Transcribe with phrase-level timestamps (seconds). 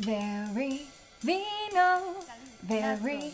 [0.00, 0.86] Very
[1.20, 2.14] vino,
[2.62, 3.32] very vino.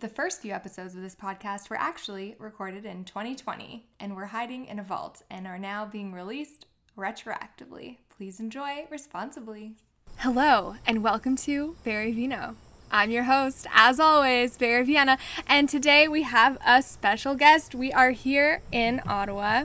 [0.00, 4.64] The first few episodes of this podcast were actually recorded in 2020 and were hiding
[4.64, 6.64] in a vault and are now being released
[6.96, 7.98] retroactively.
[8.08, 9.74] Please enjoy responsibly.
[10.16, 12.56] Hello, and welcome to Very Vino.
[12.90, 17.74] I'm your host, as always, Vera Vienna, and today we have a special guest.
[17.74, 19.64] We are here in Ottawa.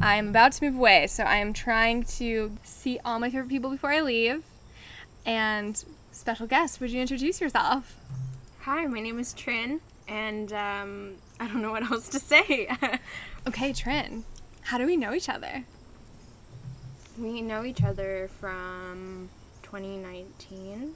[0.00, 3.70] I'm about to move away, so I am trying to see all my favorite people
[3.70, 4.42] before I leave.
[5.24, 7.96] And special guest, would you introduce yourself?
[8.62, 9.78] Hi, my name is Trinh,
[10.08, 12.68] and um, I don't know what else to say.
[13.46, 14.24] Okay, Trinh,
[14.62, 15.64] how do we know each other?
[17.18, 19.30] we know each other from
[19.62, 20.94] 2019,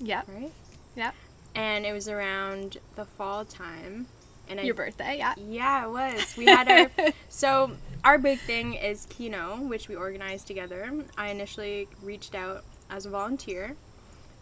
[0.00, 0.52] Yep, right?
[0.96, 1.14] Yep.
[1.54, 4.06] And it was around the fall time.
[4.48, 5.34] And I, Your birthday, yeah.
[5.36, 6.36] Yeah, it was.
[6.36, 7.72] We had our so
[8.04, 10.92] our big thing is Kino, which we organized together.
[11.16, 13.76] I initially reached out as a volunteer.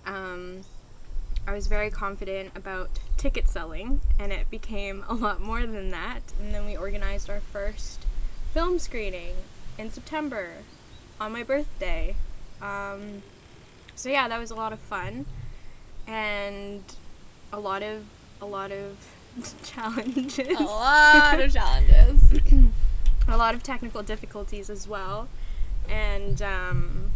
[0.07, 0.63] Um,
[1.47, 6.21] I was very confident about ticket selling, and it became a lot more than that.
[6.41, 8.05] And then we organized our first
[8.53, 9.35] film screening
[9.79, 10.51] in September
[11.21, 12.17] on my birthday.
[12.63, 13.23] Um,
[13.95, 15.27] so yeah, that was a lot of fun,
[16.11, 16.83] and
[17.53, 18.05] a lot of
[18.43, 18.97] a lot of
[19.65, 22.33] challenges A lot of challenges.
[23.29, 25.29] a lot of technical difficulties as well.
[25.89, 27.11] And um,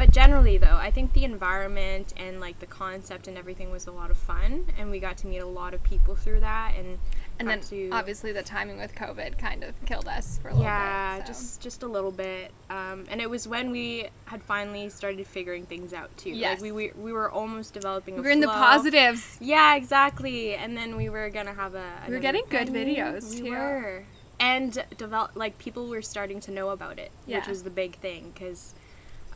[0.00, 3.92] but generally though, I think the environment and like the concept and everything was a
[3.92, 6.98] lot of fun and we got to meet a lot of people through that and
[7.38, 10.64] And then to obviously the timing with COVID kind of killed us for a little
[10.64, 11.26] yeah, bit.
[11.26, 11.32] so.
[11.34, 12.50] just just a little bit.
[12.70, 16.30] Um, and it was when we had finally started figuring things out too.
[16.30, 16.62] Yes.
[16.62, 18.14] Like we, we we were almost developing.
[18.14, 19.36] we a were in the positives.
[19.38, 20.54] Yeah, exactly.
[20.54, 21.92] And then we were gonna have a.
[22.08, 23.50] We were getting good videos, We too.
[23.50, 24.04] were,
[24.38, 27.40] and develop like people were starting to know about it, Yeah.
[27.40, 28.32] which was the big thing.
[28.32, 28.72] Because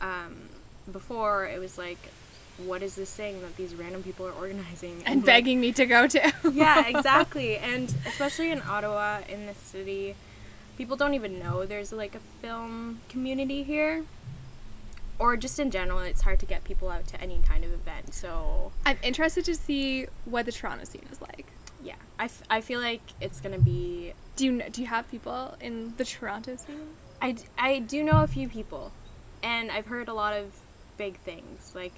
[0.01, 0.49] um,
[0.91, 1.97] before it was like,
[2.57, 5.85] what is this thing that these random people are organizing And like- begging me to
[5.85, 6.33] go to.
[6.53, 7.57] yeah, exactly.
[7.57, 10.15] And especially in Ottawa, in the city,
[10.77, 14.03] people don't even know there's like a film community here.
[15.17, 18.13] Or just in general, it's hard to get people out to any kind of event.
[18.13, 21.45] So I'm interested to see what the Toronto scene is like.
[21.81, 24.11] yeah, I, f- I feel like it's gonna be.
[24.35, 26.89] Do you kn- do you have people in the Toronto scene?
[27.21, 28.91] I, d- I do know a few people,
[29.41, 30.51] and I've heard a lot of
[30.97, 31.73] big things.
[31.75, 31.93] Like,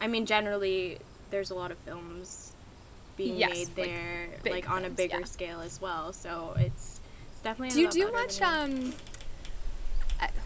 [0.00, 0.98] I mean, generally,
[1.30, 2.52] there's a lot of films
[3.16, 5.24] being Yes, made there, big like, on a bigger yeah.
[5.24, 6.12] scale as well.
[6.12, 7.00] So it's,
[7.32, 7.68] it's definitely.
[7.68, 8.92] a Do you do much um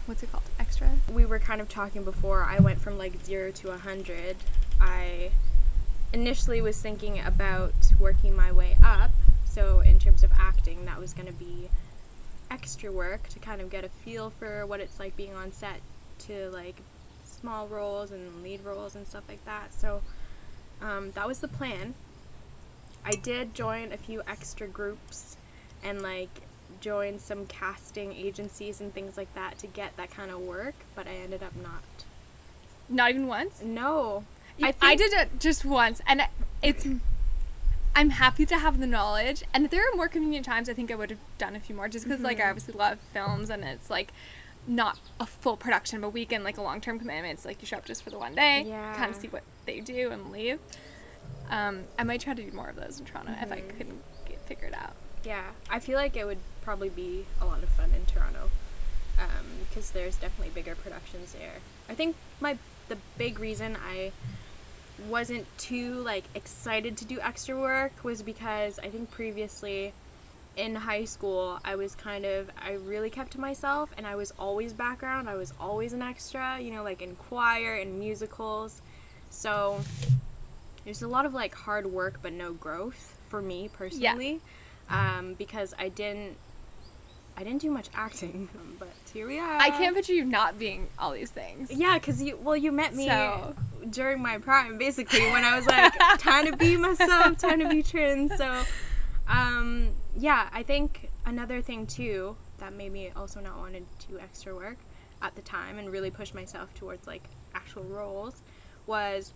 [0.05, 0.43] what's it called?
[0.59, 0.89] Extra?
[1.11, 4.35] we were kind of talking before i went from like 0 to a 100
[4.79, 5.31] i
[6.13, 9.11] initially was thinking about working my way up
[9.45, 11.69] so in terms of acting that was going to be
[12.51, 15.79] extra work to kind of get a feel for what it's like being on set
[16.19, 16.75] to like
[17.45, 20.01] small roles and lead roles and stuff like that so
[20.81, 21.93] um, that was the plan
[23.05, 25.37] i did join a few extra groups
[25.83, 26.41] and like
[26.81, 31.05] join some casting agencies and things like that to get that kind of work but
[31.07, 31.83] i ended up not
[32.89, 33.61] Not even once?
[33.63, 34.23] no
[34.61, 36.21] I, I did it just once, and
[36.63, 36.87] it's.
[37.93, 40.89] I'm happy to have the knowledge, and if there are more convenient times, I think
[40.91, 42.47] I would have done a few more, just because like Mm-hmm.
[42.47, 44.13] I obviously love films, and it's like
[44.67, 47.33] not a full production of a weekend, like a long term commitment.
[47.33, 48.95] It's like you show up just for the one day, yeah.
[48.95, 50.59] kind of see what they do, and leave.
[51.49, 53.77] Um, I might try to do more of those in Toronto if I Mm-hmm.
[53.77, 54.93] couldn't get figured out.
[55.23, 58.49] yeah i feel like it would probably be a lot of fun in toronto
[59.69, 61.53] because there's definitely bigger productions there
[61.89, 62.57] i think my
[62.89, 64.11] the big reason i
[65.09, 69.93] wasn't too like excited to do extra work was because i think previously
[70.57, 74.31] in high school i was kind of i really kept to myself and i was
[74.39, 78.81] always background i was always an extra you know like in choir and musicals
[79.29, 79.81] so
[80.85, 84.39] there's a lot of like hard work but no growth for me personally
[84.89, 86.37] um, because i didn't
[87.37, 88.47] i didn't do much acting
[88.79, 91.69] but here we are I can't picture you not being all these things.
[91.71, 93.55] yeah because you well you met me So-
[93.89, 97.83] during my prime basically when i was like time to be myself time to be
[97.83, 98.35] Trinh.
[98.37, 98.63] so
[99.27, 104.19] um, yeah i think another thing too that made me also not want to do
[104.19, 104.77] extra work
[105.21, 107.23] at the time and really push myself towards like
[107.53, 108.41] actual roles
[108.85, 109.33] was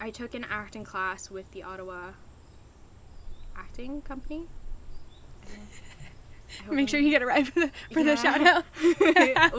[0.00, 2.10] i took an acting class with the ottawa
[3.56, 4.44] acting company
[6.70, 8.14] Make sure you get it right for the for the Yeah.
[8.14, 8.64] shout out.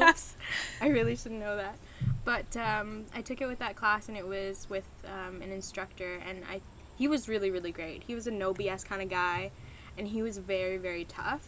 [0.01, 0.35] Oops,
[0.81, 1.75] I really should know that.
[2.23, 6.19] But um, I took it with that class, and it was with um, an instructor,
[6.27, 6.61] and I
[6.97, 8.03] he was really really great.
[8.03, 9.51] He was a no BS kind of guy,
[9.97, 11.47] and he was very very tough.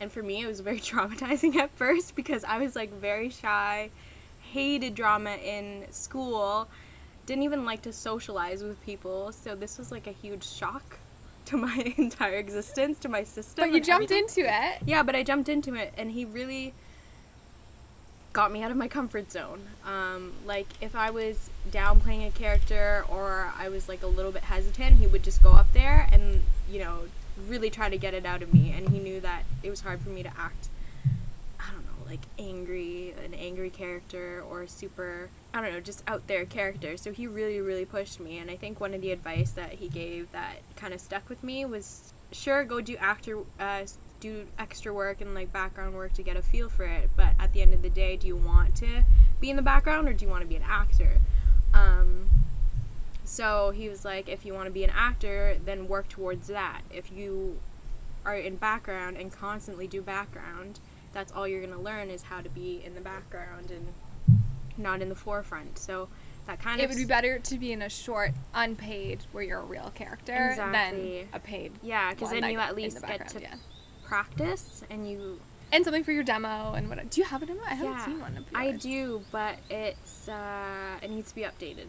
[0.00, 3.90] And for me, it was very traumatizing at first because I was like very shy,
[4.52, 6.68] hated drama in school,
[7.26, 9.32] didn't even like to socialize with people.
[9.32, 10.98] So this was like a huge shock
[11.46, 13.68] to my entire existence, to my system.
[13.68, 14.42] But you jumped everything.
[14.42, 14.82] into it.
[14.84, 16.74] Yeah, but I jumped into it, and he really
[18.36, 19.62] got me out of my comfort zone.
[19.86, 24.42] Um, like if I was downplaying a character or I was like a little bit
[24.44, 27.04] hesitant, he would just go up there and you know
[27.48, 28.74] really try to get it out of me.
[28.76, 30.68] And he knew that it was hard for me to act.
[31.58, 36.26] I don't know, like angry, an angry character or super, I don't know, just out
[36.26, 36.98] there character.
[36.98, 38.36] So he really, really pushed me.
[38.36, 41.42] And I think one of the advice that he gave that kind of stuck with
[41.42, 43.84] me was sure, go do actor, uh,
[44.20, 47.10] do extra work and like background work to get a feel for it.
[47.16, 49.02] But at the end of the day, do you want to
[49.40, 51.18] be in the background or do you want to be an actor?
[51.74, 52.28] Um,
[53.24, 56.82] so he was like, if you want to be an actor, then work towards that.
[56.90, 57.58] If you
[58.24, 60.80] are in background and constantly do background,
[61.12, 63.88] that's all you're going to learn is how to be in the background and
[64.78, 65.78] not in the forefront.
[65.78, 66.08] So
[66.46, 69.42] that kind It of It would be better to be in a short, unpaid, where
[69.42, 71.18] you're a real character Exactly.
[71.22, 71.72] than a paid.
[71.82, 73.54] yeah, because then you at least the get to yeah.
[74.06, 75.40] Practice and you
[75.72, 77.10] And something for your demo and what?
[77.10, 77.60] Do you have a demo?
[77.66, 81.86] I haven't yeah, seen one I do, but it's uh, it needs to be updated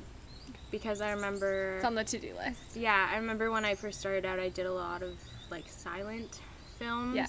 [0.72, 2.76] because I remember It's on the to-do list.
[2.76, 5.18] Yeah, I remember when I first started out, I did a lot of
[5.50, 6.42] like silent
[6.78, 7.16] films.
[7.16, 7.28] Yeah.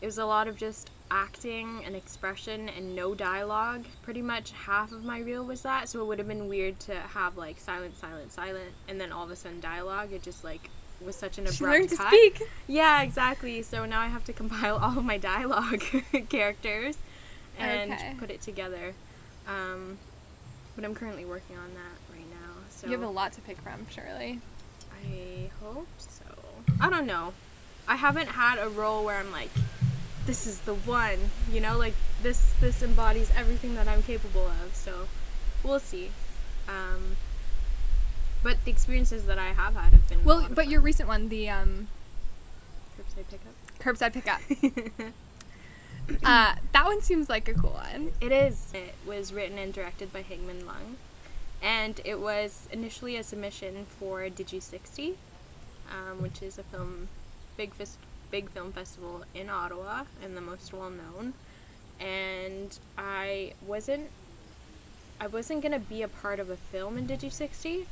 [0.00, 3.84] It was a lot of just acting and expression and no dialogue.
[4.02, 6.94] Pretty much half of my reel was that, so it would have been weird to
[6.94, 10.12] have like silent, silent, silent, and then all of a sudden dialogue.
[10.12, 10.70] It just like
[11.04, 12.08] was such an abrupt She learned to cut.
[12.08, 12.42] speak.
[12.66, 13.62] Yeah, exactly.
[13.62, 15.82] So now I have to compile all of my dialogue
[16.28, 16.96] characters
[17.58, 18.14] and Okay.
[18.18, 18.94] put it together.
[19.46, 19.98] Um,
[20.76, 22.52] but I'm currently working on that right now.
[22.70, 24.40] So You have a lot to pick from, surely.
[24.92, 26.24] I hope so.
[26.80, 27.32] I don't know.
[27.88, 29.50] I haven't had a role where I'm like,
[30.26, 31.18] this is the one.
[31.50, 34.74] You know, like this this embodies everything that I'm capable of.
[34.74, 35.08] So
[35.64, 36.10] we'll see.
[36.68, 37.16] Um,
[38.42, 41.48] but the experiences that I have had have been Well, but your recent one, the
[41.48, 41.88] um,
[42.98, 43.52] curbside pickup.
[43.78, 45.12] curbside pickup,
[46.24, 48.12] uh, that one seems like a cool one.
[48.20, 48.72] It is.
[48.74, 50.96] It was written and directed by Higman Lung,
[51.62, 55.14] and it was initially a submission for Digi60,
[55.90, 57.08] um, which is a film,
[57.56, 57.98] big fest,
[58.30, 61.34] big film festival in Ottawa and the most well known.
[62.00, 64.10] And I wasn't,
[65.20, 67.84] I wasn't gonna be a part of a film in Digi60.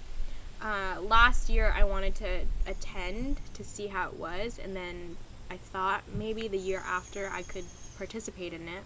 [0.62, 5.16] Uh, last year, I wanted to attend to see how it was, and then
[5.50, 7.64] I thought maybe the year after I could
[7.96, 8.82] participate in it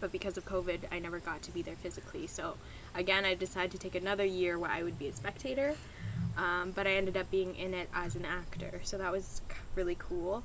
[0.00, 2.26] but because of COVID, I never got to be there physically.
[2.26, 2.56] So
[2.94, 5.74] again, I decided to take another year where I would be a spectator.
[6.36, 9.40] Um, but I ended up being in it as an actor, so that was
[9.74, 10.42] really cool.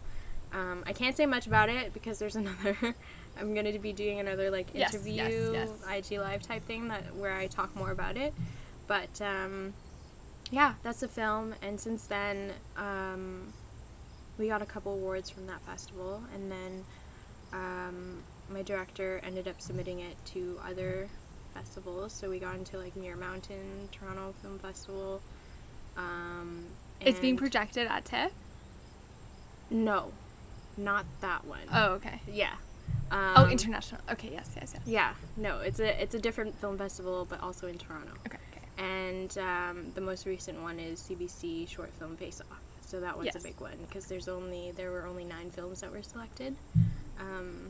[0.54, 2.96] Um, I can't say much about it because there's another.
[3.38, 7.16] I'm going to be doing another like Yes, interview, yes, IG live type thing that
[7.16, 8.34] where I talk more about it.
[8.88, 9.74] But um,
[10.52, 13.54] yeah, that's the film, and since then, um,
[14.38, 16.84] we got a couple awards from that festival, and then
[17.54, 21.10] um, my director ended up submitting it to other
[21.54, 22.14] festivals.
[22.14, 25.22] So we got into like Muir Mountain, Toronto Film Festival.
[25.98, 26.66] Um,
[27.00, 28.32] It's being projected at TIFF.
[29.70, 30.12] No,
[30.78, 31.68] not that one.
[31.74, 32.22] Oh, okay.
[32.32, 32.54] yeah.
[33.10, 34.02] Um, oh, international.
[34.12, 34.84] Okay, yes, yes, yes.
[34.86, 38.14] Yeah, no, it's a it's a different film festival, but also in Toronto.
[38.26, 38.38] Okay.
[38.82, 42.60] And um, the most recent one is CBC Short Film Face Off.
[42.86, 43.36] So that one's Yes.
[43.36, 46.56] a big one because there's only there were only nine films that were selected.
[47.20, 47.70] Um,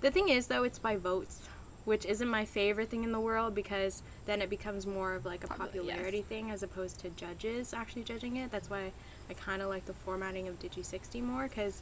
[0.00, 1.48] the thing is, though, it's by votes,
[1.84, 5.44] which isn't my favorite thing in the world because then it becomes more of like
[5.44, 5.86] a Probably, yes.
[5.86, 8.50] popularity thing as opposed to judges actually judging it.
[8.50, 8.90] That's why
[9.30, 11.80] I kind of like the formatting of Digi60 more because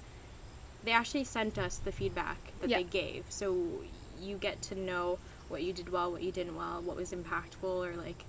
[0.84, 2.76] they actually sent us the feedback that Yeah.
[2.78, 3.24] they gave.
[3.30, 3.66] So
[4.20, 7.62] you get to know what you did well, what you didn't well, what was impactful,
[7.64, 8.24] or like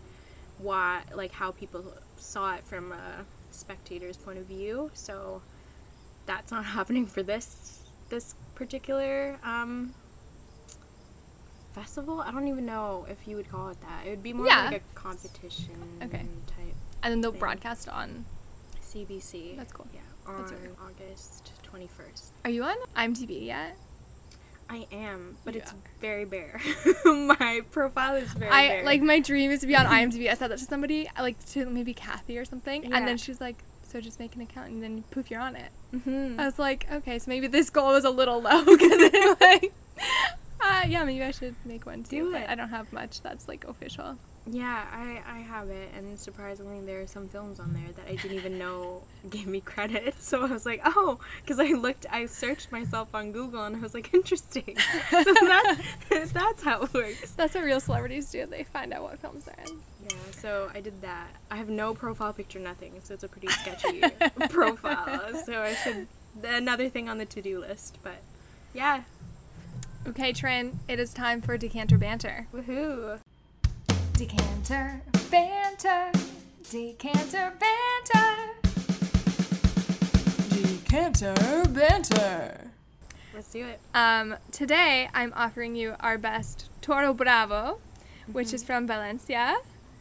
[0.58, 1.84] why, like how people
[2.18, 4.92] saw it from a spectator's point of view.
[4.94, 5.42] So
[6.26, 7.80] that's not happening for this
[8.10, 9.94] this particular um,
[11.74, 12.22] festival.
[12.22, 14.06] I don't even know if you would call it that.
[14.06, 14.66] It would be more Yeah.
[14.72, 16.26] like a competition Okay.
[16.48, 17.40] type And then they'll Thing.
[17.40, 18.26] broadcast on.
[18.82, 19.58] CBC.
[19.58, 19.88] That's cool.
[19.94, 20.00] Yeah,
[20.32, 20.46] on
[20.88, 22.32] August twenty first.
[22.46, 23.76] Are you on IMDb yet?
[24.70, 26.60] I am, but it's very bare.
[27.06, 28.84] My profile is very I bare.
[28.84, 30.30] like my dream is to be on IMDb.
[30.30, 32.98] I said that to somebody, like to maybe Kathy or something, Yeah.
[32.98, 35.72] and then she's like, "So just make an account and then poof, you're on it."
[35.94, 36.40] Mhm.
[36.40, 39.72] I was like, "Okay, so maybe this goal was a little low because like,
[40.62, 42.50] uh, yeah, maybe I should make one too." Do but it.
[42.50, 44.18] I don't have much that's like official.
[44.48, 48.16] Yeah, I, I have it, and surprisingly, there are some films on there that I
[48.16, 50.16] didn't even know gave me credit.
[50.22, 53.80] So I was like, oh, because I looked, I searched myself on Google, and I
[53.80, 54.78] was like, interesting.
[55.10, 57.32] so that's that's how it works.
[57.32, 58.46] That's what real celebrities do.
[58.46, 59.80] They find out what films they're in.
[60.04, 61.30] Yeah, so I did that.
[61.50, 64.04] I have no profile picture, nothing, so it's a pretty sketchy
[64.50, 65.44] profile.
[65.44, 66.08] So I should
[66.44, 68.18] another thing on the to do list, but
[68.74, 69.02] yeah,
[70.08, 72.46] Okay, Trinh, it is time for Decanter Banter.
[72.54, 73.20] woohoo!
[74.18, 76.10] Decanter Banter.
[76.70, 78.54] Decanter Banter.
[80.50, 82.72] Decanter Banter.
[83.34, 83.82] Let's do it.
[83.94, 87.80] Um, today I'm offering you our best Toro Bravo,
[88.32, 89.58] which is from Valencia,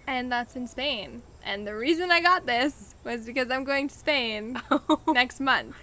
[0.07, 1.23] and that's in Spain.
[1.45, 4.63] And the reason I got this was because I'm going to Spain
[5.09, 5.75] next month.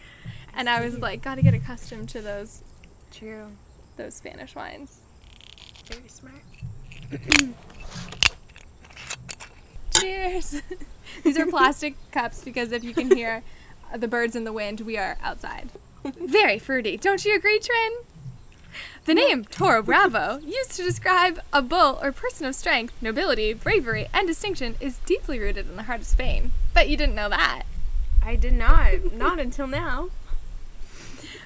[0.53, 2.63] And I was like, gotta get accustomed to those
[3.11, 3.47] True.
[3.97, 5.01] those Spanish wines.
[5.85, 6.43] Very smart.
[10.01, 10.61] Cheers!
[11.23, 13.43] These are plastic cups because if you can hear
[13.95, 15.69] the birds in the wind, we are outside.
[16.03, 16.97] Very fruity.
[16.97, 18.05] Don't you agree, Trinh?
[19.05, 24.07] The name Toro Bravo, used to describe a bull or person of strength, nobility, bravery,
[24.13, 26.51] and distinction, is deeply rooted in the heart of Spain.
[26.73, 27.63] But you didn't know that.
[28.23, 29.13] I did not.
[29.13, 30.09] not until now.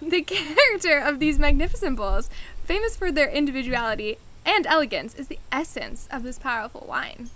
[0.01, 2.29] The character of these magnificent bulls,
[2.65, 7.29] famous for their individuality and elegance, is the essence of this powerful wine.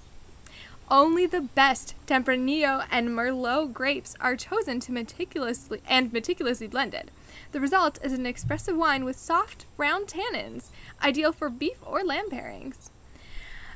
[0.91, 7.11] Only the best Tempranillo and Merlot grapes are chosen to meticulously and meticulously blended.
[7.51, 10.69] The result is an expressive wine with soft, round tannins,
[11.03, 12.89] ideal for beef or lamb pairings.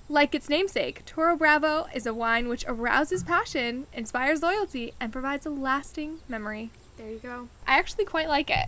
[0.10, 5.46] Like its namesake, Toro Bravo is a wine which arouses passion, inspires loyalty, and provides
[5.46, 6.72] a lasting memory.
[6.98, 7.48] There you go.
[7.68, 8.68] I actually quite like it.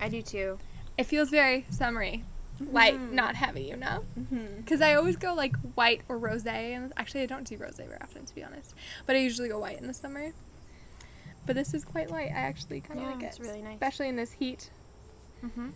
[0.00, 0.58] I do too.
[0.96, 2.22] It feels very summery,
[2.60, 4.04] light, not heavy, you know?
[4.18, 4.58] Mm-hmm.
[4.58, 6.46] Because I always go like white or rose.
[6.46, 8.74] And actually, I don't do rose very often, to be honest.
[9.06, 10.32] But I usually go white in the summer.
[11.46, 12.28] But this is quite light.
[12.30, 13.26] I actually kind of Yeah, like it.
[13.26, 13.74] it's really nice.
[13.74, 14.70] Especially in this heat.
[15.44, 15.68] Mm-hmm.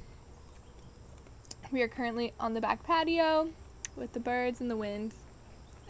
[1.71, 3.49] We are currently on the back patio
[3.97, 5.15] with the birds and the wind.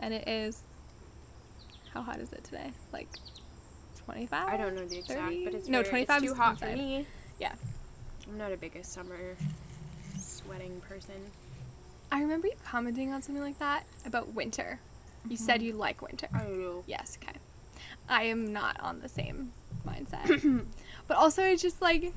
[0.01, 0.61] And it is.
[1.95, 2.71] How hot is it today?
[2.93, 3.09] Like
[4.05, 4.49] 25?
[4.49, 5.45] I don't know the exact, 30?
[5.45, 6.71] but it's No, very- 25 It's too is hot inside.
[6.71, 7.07] for me.
[7.41, 7.55] Yeah.
[8.29, 9.37] I'm not a biggest summer
[10.45, 11.15] sweating person.
[12.11, 14.81] I remember you commenting on something like that about winter.
[15.29, 15.67] You said mm-hmm.
[15.67, 16.29] you like winter.
[16.35, 16.85] I don't know.
[16.87, 17.39] Yes, okay.
[18.09, 19.53] I am not on the same
[19.87, 20.67] mindset.
[21.09, 22.13] but also, I just like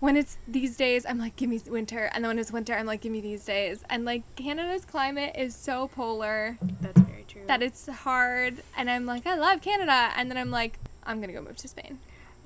[0.00, 2.10] when it's these days, I'm like, give me winter.
[2.12, 3.82] And then when it's winter, I'm like, give me these days.
[3.88, 7.42] And like, Canada's climate is so polar That's very true.
[7.46, 8.56] that it's hard.
[8.76, 10.10] And I'm like, I love Canada.
[10.16, 11.98] And then I'm like, I'm going to go move to Spain.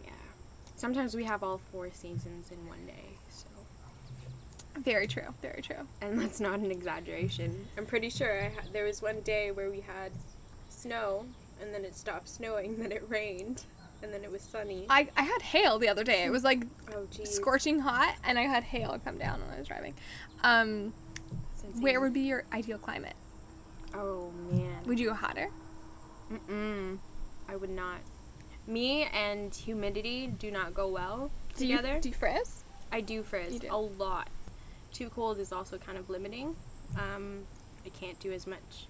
[0.05, 0.11] Yeah.
[0.77, 3.19] Sometimes we have all four seasons in one day.
[4.83, 5.35] Very true.
[5.43, 5.87] Very true.
[6.01, 7.67] And that's not an exaggeration.
[7.77, 10.13] I'm pretty sure I ha- there was one day where we had
[10.69, 11.27] snow,
[11.61, 13.65] and then it stopped snowing, then it rained,
[14.03, 14.87] and then it was sunny.
[14.89, 16.25] I, I had hail the other day.
[16.25, 19.69] It was like oh, scorching hot, and I had hail come down when I was
[19.69, 19.95] driving.
[20.43, 20.93] Um,
[21.81, 23.15] where would be your ideal climate?
[23.95, 24.83] Oh, man.
[24.87, 25.49] Would you go hotter?
[26.33, 26.99] Mm-mm.
[27.49, 27.99] I would not.
[28.67, 32.01] Me and humidity do not go well Do you- together.
[32.01, 32.63] do you frizz?
[32.93, 33.69] I do frizz You do.
[33.71, 34.29] a lot.
[34.93, 36.57] Too cold is also kind of limiting.
[36.97, 37.45] Um,
[37.85, 38.87] I can't do as much,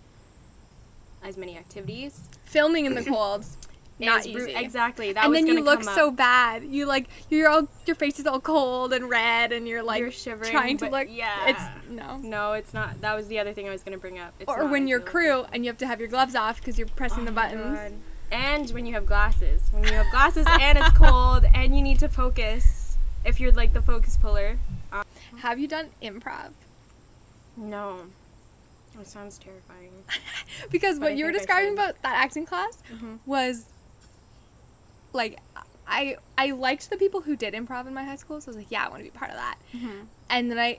[1.22, 2.28] as many activities.
[2.44, 3.44] Filming in the cold,
[3.98, 4.54] not easy.
[4.54, 5.12] Exactly.
[5.12, 6.64] That and then you look so bad.
[6.64, 10.10] You like you're all your face is all cold and red, and you're like You're
[10.10, 11.08] shivering, trying to look.
[11.10, 11.48] yeah.
[11.48, 12.16] it's no.
[12.18, 13.00] No, it's not.
[13.02, 14.32] That was the other thing I was gonna bring up.
[14.40, 16.88] It's Or when you're crew and you have to have your gloves off because you're
[16.88, 17.78] pressing Oh the buttons.
[17.78, 17.92] God.
[18.32, 19.62] And when you have glasses.
[19.72, 22.96] When you have glasses and it's cold and you need to focus.
[23.24, 24.58] If you're like the focus puller.
[25.40, 26.52] Have you done improv?
[27.56, 28.02] no.
[28.96, 29.92] That sounds terrifying.
[30.70, 33.18] because But I what you were describing about that acting class Mhm.
[33.24, 33.66] was
[35.12, 35.38] like
[35.86, 38.56] I I liked the people who did improv in my high school, so I was
[38.56, 39.56] like, yeah, I want to be part of that.
[39.74, 40.04] Mm-hmm.
[40.28, 40.78] And then I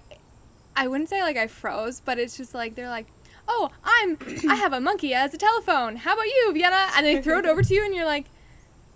[0.76, 3.08] I wouldn't say like I froze, but it's just like they're like,
[3.48, 4.18] "Oh, I'm
[4.50, 5.96] I have a monkey as a telephone.
[5.98, 8.26] How about you, Vienna?" And they throw it over to you and you're like,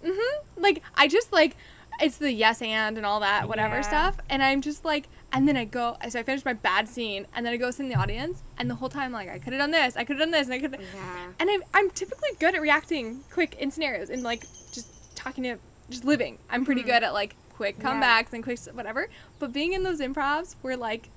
[0.03, 0.17] "Mhm."
[0.57, 1.55] Like I just like
[2.01, 3.81] it's the yes and and all that whatever Yeah.
[3.81, 7.27] stuff, and I'm just like and then I go so I finish my bad scene
[7.35, 9.53] and then I go sit in the audience and the whole time like I could
[9.53, 11.27] have done this, I could have done this, and I could Yeah.
[11.39, 14.41] and I'm, I'm typically good at reacting quick in scenarios and like
[14.71, 15.57] just talking to
[15.89, 16.85] just living i'm pretty Mhm.
[16.87, 17.85] good at like quick Yeah.
[17.85, 19.07] comebacks and quick whatever
[19.39, 21.09] but being in those improvs were like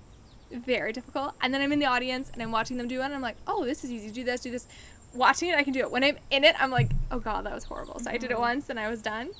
[0.50, 3.14] very difficult and then i'm in the audience and i'm watching them do it and
[3.14, 4.66] i'm like oh this is easy do this do this
[5.14, 7.54] watching it i can do it when i'm in it i'm like oh god that
[7.54, 8.40] was horrible so i did it Mhm.
[8.40, 9.30] once and i was done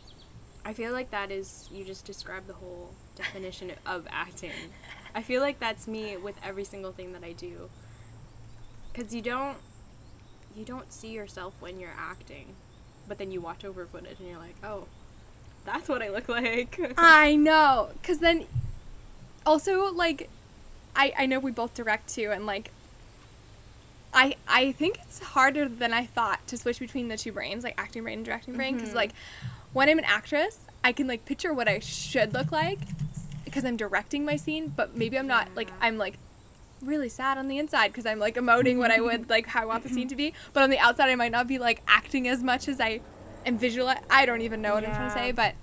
[0.68, 4.52] I feel like that is you just described the whole definition of acting.
[5.14, 7.70] I feel like that's me with every single thing that I do.
[8.92, 9.56] Cuz you don't
[10.54, 12.54] you don't see yourself when you're acting,
[13.08, 14.88] but then you watch over footage and you're like, oh,
[15.64, 16.78] that's what I look like.
[16.98, 18.44] I know, cause then,
[19.46, 20.28] also like,
[20.94, 22.72] I I know we both direct too, and like.
[24.12, 27.74] I I think it's harder than I thought to switch between the two brains, like
[27.76, 28.96] acting brain and directing brain, because mm-hmm.
[28.96, 29.12] like,
[29.78, 32.80] when I'm an actress, I can like picture what I should look like,
[33.44, 36.18] because I'm directing my scene, but maybe I'm not like I'm like
[36.82, 39.66] really sad on the inside because I'm like emoting what I would like how I
[39.66, 42.26] want the scene to be, but on the outside I might not be like acting
[42.26, 42.98] as much as I
[43.46, 43.94] am visual.
[44.10, 45.54] I don't even know what I'm trying to say, but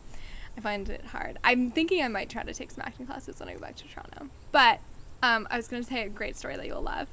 [0.58, 1.38] I find it hard.
[1.44, 3.84] I'm thinking I might try to take some acting classes when I go back to
[3.84, 4.30] Toronto.
[4.54, 4.80] But
[5.24, 7.08] um, I was gonna say a great story that you'll love.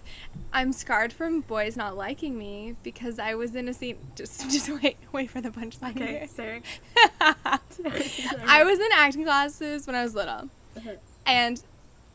[0.53, 3.97] I'm scarred from boys not liking me because I was in a scene.
[4.17, 5.97] Just, just wait, wait for the punchline.
[5.97, 6.27] here.
[6.29, 6.63] sorry.
[8.47, 10.51] I was in acting classes when I was little.
[11.25, 11.63] And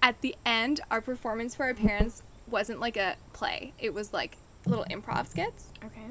[0.01, 4.37] at the end, our performance for our parents wasn't like a play, it was like
[4.65, 5.67] little improv skits.
[5.83, 6.01] Okay.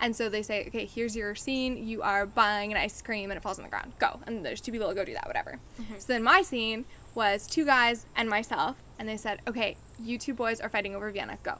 [0.00, 1.86] And so they say, okay, here's your scene.
[1.86, 3.92] You are buying an ice cream and it falls on the ground.
[3.98, 4.20] Go.
[4.26, 5.58] And there's two people, go do that, whatever.
[5.80, 5.94] Mm-hmm.
[5.98, 8.76] So then my scene was two guys and myself.
[8.98, 11.38] And they said, okay, you two boys are fighting over Vienna.
[11.42, 11.58] Go.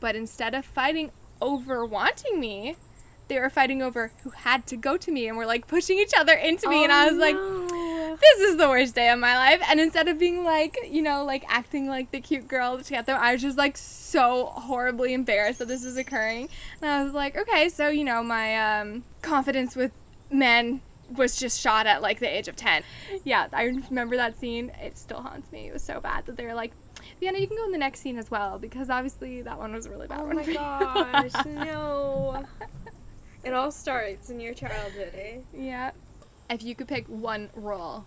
[0.00, 1.10] But instead of fighting
[1.40, 2.76] over wanting me,
[3.28, 6.12] they were fighting over who had to go to me and were like pushing each
[6.16, 6.84] other into me.
[6.84, 7.63] and I oh, was like,
[8.36, 9.60] this is the worst day of my life.
[9.68, 13.06] And instead of being like, you know, like acting like the cute girl to get
[13.06, 16.48] them, I was just like so horribly embarrassed that this was occurring.
[16.80, 19.92] And I was like, okay, so, you know, my um, confidence with
[20.30, 20.80] men
[21.14, 22.82] was just shot at like the age of 10.
[23.24, 24.72] Yeah, I remember that scene.
[24.82, 25.68] It still haunts me.
[25.68, 26.72] It was so bad that they were like,
[27.20, 29.84] Vienna, you can go in the next scene as well because obviously that one was
[29.86, 30.36] a really bad Oh one.
[30.36, 32.44] my for gosh, no.
[33.44, 35.38] It all starts in your childhood, eh?
[35.52, 35.90] Yeah.
[36.48, 38.06] If you could pick one role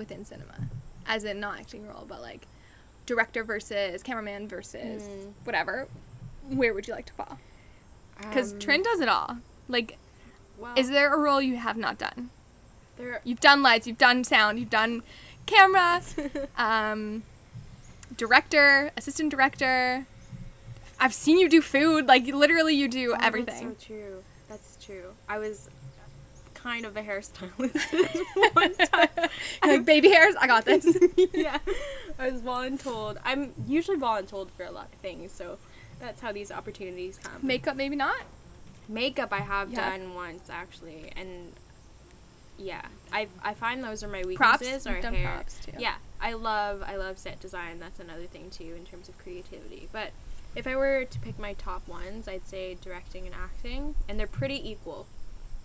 [0.00, 0.54] within cinema,
[1.06, 2.46] as in not acting role, but like
[3.06, 5.32] director versus cameraman versus Mm.
[5.44, 5.86] whatever,
[6.48, 7.38] where would you like to fall?
[8.18, 9.36] Because Um, Trinh does it all.
[9.68, 9.98] Like,
[10.58, 12.30] well, is there a role you have not done?
[12.96, 13.20] there?
[13.24, 15.02] You've done lights, you've done sound, you've done
[15.46, 16.02] camera,
[16.58, 17.22] um,
[18.16, 20.06] director, assistant director.
[20.98, 22.06] I've seen you do food.
[22.06, 23.68] Like, literally, you do Oh, everything.
[23.70, 24.22] That's so true.
[24.48, 25.14] That's true.
[25.28, 25.68] I was
[26.62, 29.28] kind of a hairstylist one time.
[29.64, 30.84] like, baby hairs, I got this.
[31.34, 31.58] yeah,
[32.18, 33.16] I was voluntold.
[33.24, 35.58] I'm usually voluntold for a lot of things, so
[36.00, 37.46] that's how these opportunities come.
[37.46, 38.22] Makeup, maybe not.
[38.88, 39.90] Makeup I have Yeah.
[39.90, 41.52] done once actually, and
[42.58, 44.60] yeah, I I find those are my Props?
[44.60, 44.86] weaknesses.
[44.86, 45.32] You've Or done hair.
[45.34, 45.72] props, too.
[45.78, 47.78] Yeah, I love I love set design.
[47.78, 49.88] That's another thing too in terms of creativity.
[49.92, 50.10] But
[50.56, 54.26] if I were to pick my top ones, I'd say directing and acting, and they're
[54.26, 55.06] pretty equal,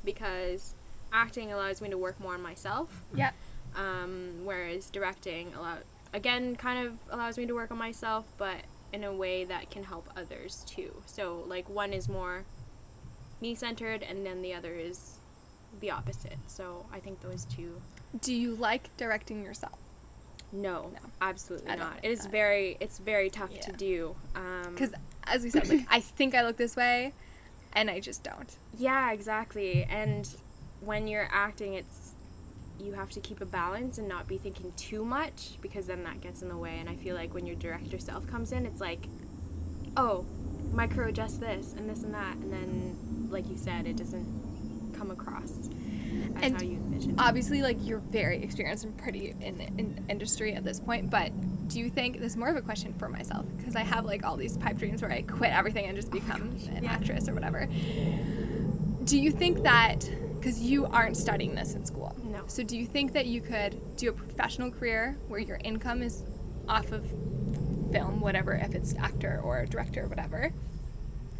[0.06, 0.74] because
[1.16, 3.32] acting allows me to work more on myself Yeah.
[3.76, 5.78] um, whereas directing allow
[6.14, 8.58] again kind of allows me to work on myself but
[8.92, 12.44] in a way that can help others too so like one is more
[13.42, 15.16] me centered and then the other is
[15.82, 17.82] the opposite so i think those two
[18.22, 19.78] Do you like directing yourself?
[20.54, 21.00] no, No.
[21.22, 22.32] absolutely don't like it is that.
[22.32, 23.78] very it's very tough to Yeah.
[23.90, 24.94] do um, Because,
[25.26, 27.12] as we said, like I think I look this way,
[27.74, 28.56] and I just don't.
[28.78, 29.84] Yeah, exactly.
[29.84, 30.24] And
[30.82, 32.14] when you're acting, it's
[32.80, 36.22] you have to keep a balance and not be thinking too much because then that
[36.22, 36.78] gets in the way.
[36.80, 39.08] And I feel like when your director self comes in, it's like,
[39.96, 40.26] oh,
[40.74, 45.12] micro adjust this and this and that, and then like you said, it doesn't come
[45.12, 45.52] across
[46.36, 47.12] as And how you envision.
[47.12, 47.20] It.
[47.20, 51.10] Obviously, like you're very experienced and pretty in the in industry at this point.
[51.10, 51.32] But
[51.68, 54.24] do you think this is more of a question for myself because I have like
[54.24, 56.92] all these pipe dreams where I quit everything and just become oh an yeah.
[56.92, 57.68] actress or whatever.
[59.04, 60.10] Do you think that
[60.46, 62.16] because you aren't studying this in school?
[62.24, 62.44] No.
[62.46, 66.22] So do you think that you could do a professional career where your income is
[66.70, 67.04] off of
[67.92, 70.52] film, whatever, if it's actor or director or whatever,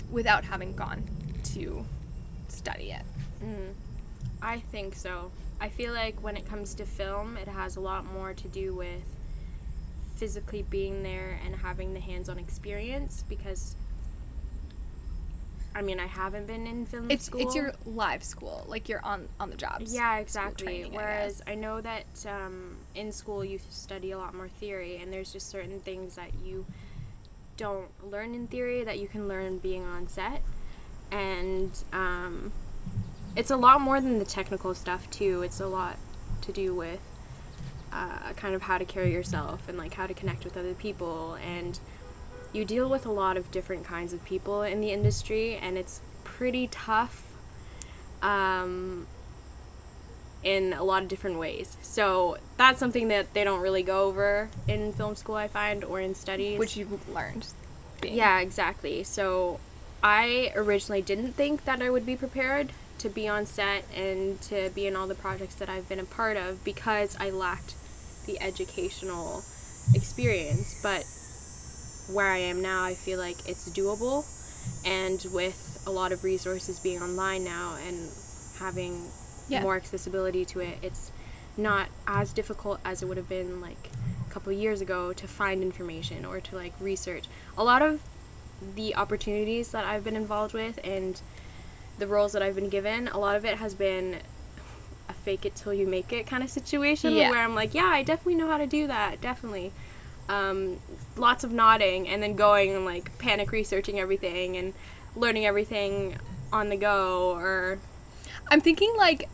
[0.10, 1.04] without having gone
[1.44, 1.86] to
[2.48, 3.04] study it?
[3.44, 3.74] Mm,
[4.42, 5.32] I think so.
[5.62, 8.74] I feel like when it comes to film, it has a lot more to do
[8.74, 9.16] with
[10.16, 13.76] physically being there and having the hands on experience because
[15.76, 17.42] I mean, I haven't been in film It's school.
[17.42, 19.94] it's your live school, like you're on on the jobs.
[19.94, 20.66] yeah, exactly.
[20.66, 21.48] training, Whereas guess.
[21.48, 25.50] I, know that um, in school you study a lot more theory, and there's just
[25.50, 26.66] certain things that you
[27.58, 30.42] don't learn in theory that you can learn being on set,
[31.12, 32.54] and um,
[33.36, 35.42] it's a lot more than the technical stuff too.
[35.42, 35.98] It's a lot
[36.42, 37.02] to do with
[37.92, 41.36] uh, kind of how to carry yourself and like how to connect with other people
[41.36, 41.80] and
[42.56, 46.02] you deal with a lot of different kinds of people in the industry and it's
[46.24, 47.24] pretty tough
[48.22, 49.06] um,
[50.44, 54.50] in a lot of different ways so that's something that they don't really go over
[54.68, 57.46] in film school i find or in studies which you've learned.
[58.02, 59.04] being- yeah, exactly.
[59.04, 59.60] So
[60.04, 64.70] I originally didn't think that I would be prepared to be on set and to
[64.76, 67.74] be in all the projects that I've been a part of because I lacked
[68.28, 69.44] the educational
[69.94, 70.80] experience.
[70.84, 71.06] But
[72.08, 74.26] where I am now, I feel like it's doable.
[74.86, 78.10] And with a lot of resources being online now and
[78.60, 79.10] having
[79.48, 79.62] Yeah.
[79.62, 81.12] more accessibility to it, it's
[81.58, 83.90] not as difficult as it would have been like
[84.28, 87.26] a couple of years ago to find information or to like research.
[87.58, 88.02] A lot of
[88.76, 91.22] the opportunities that I've been involved with and
[92.00, 94.18] the roles that I've been given, a lot of it has been
[95.08, 97.30] a fake it till you make it kind of situation Yeah.
[97.30, 99.72] where I'm like, yeah, I definitely know how to do that, definitely.
[100.28, 100.80] Um,
[101.16, 104.74] lots of nodding and then going and like panic researching everything and
[105.16, 106.18] learning everything
[106.52, 107.78] on the go or
[108.50, 109.30] I'm thinking like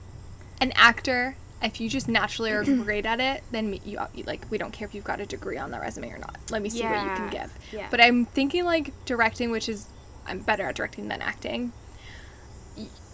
[0.60, 1.36] an actor.
[1.63, 4.93] If you just naturally are great at it, then you, like we don't care if
[4.93, 6.38] you've got a degree on the resume or not.
[6.49, 7.54] Let me see what you can give.
[7.71, 7.88] yeah.
[7.89, 9.88] But I'm thinking like directing, which is
[10.27, 11.71] I'm better at directing than acting.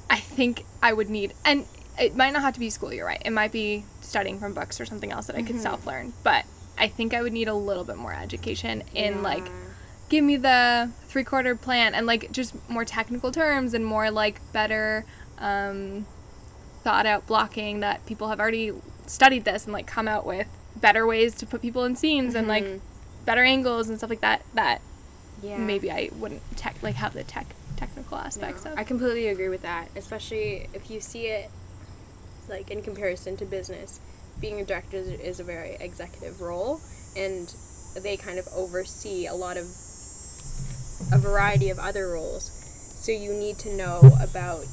[0.10, 1.66] i think I would need, and
[2.00, 2.94] it might not have to be school.
[2.94, 3.22] You're right.
[3.26, 5.48] It might be studying from books or something else that I Mm-hmm.
[5.48, 6.13] could self learn.
[6.24, 6.46] But
[6.80, 9.48] I think I would need a little bit more education in like
[10.10, 14.40] give me the three quarter plan and like just more technical terms and more like
[14.54, 15.06] better
[15.40, 16.06] um,
[16.84, 18.72] thought out blocking that people have already
[19.06, 22.48] studied this and like come out with better ways to put people in scenes and
[22.48, 22.80] like Mhm.
[23.26, 24.82] better angles and stuff like that that
[25.42, 25.58] yeah.
[25.58, 28.78] maybe I wouldn't tech like have the tech technical aspects No, of.
[28.80, 31.50] I completely agree with that, especially if you see it
[32.50, 34.00] like in comparison to business.
[34.39, 36.80] Being a director is, is a very executive role,
[37.15, 37.54] and
[37.95, 39.65] they kind of oversee a lot of
[41.12, 42.52] a variety of other roles.
[43.00, 44.65] So you need to know about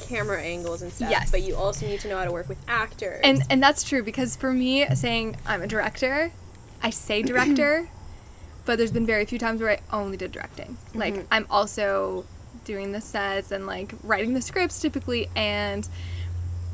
[0.00, 1.30] camera angles and stuff, Yes.
[1.30, 3.20] but you also need to know how to work with actors.
[3.24, 6.32] and and that's true because for me saying I'm a director,
[6.82, 7.88] I say director,
[8.64, 10.76] but there's been very few times where I only did directing.
[10.94, 11.26] Like Mhm.
[11.32, 12.24] I'm also
[12.64, 15.88] doing the sets and like writing the scripts typically and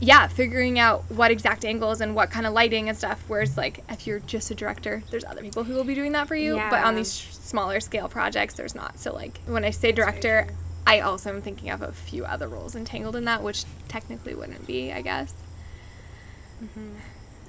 [0.03, 3.23] yeah, figuring out what exact angles and what kind of lighting and stuff.
[3.29, 6.27] Whereas like if you're just a director, there's other people who will be doing that
[6.27, 6.57] for you.
[6.57, 6.71] Yeah.
[6.71, 8.99] But on these sh- smaller scale projects, there's not.
[8.99, 10.49] So like when I say director.
[10.85, 14.67] I also am thinking of a few other roles entangled in that, which technically wouldn't
[14.67, 15.33] be, I guess.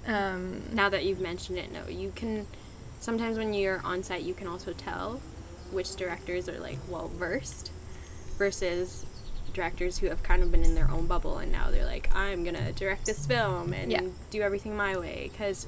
[0.05, 2.45] Um, now that you've mentioned it, no, you can.
[2.99, 5.19] Sometimes when you're on set, you can also tell
[5.71, 7.71] which directors are like well versed
[8.37, 9.03] versus
[9.53, 12.43] directors who have kind of been in their own bubble and now they're like, I'm
[12.43, 14.01] gonna direct this film and Yeah.
[14.31, 15.67] do everything my way because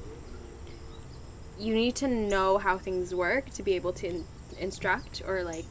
[1.58, 4.24] you need to know how things work to be able to in-
[4.58, 5.64] instruct or like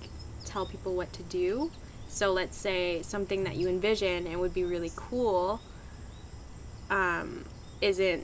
[0.45, 1.71] tell people what to do.
[2.07, 5.59] So let's say something that you envision and would be really cool
[6.89, 7.45] um,
[7.81, 8.23] isn't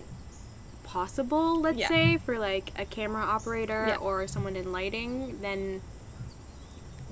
[0.84, 1.88] possible, let's Yeah.
[1.88, 3.96] say, for like a camera operator Yeah.
[3.98, 5.82] or someone in lighting, then